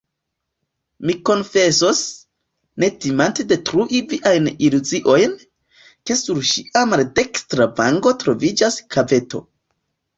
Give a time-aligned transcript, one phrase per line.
[1.09, 2.01] Mi konfesos,
[2.85, 5.39] ne timante detrui viajn iluziojn,
[6.01, 9.49] ke sur ŝia maldekstra vango troviĝis kaveto.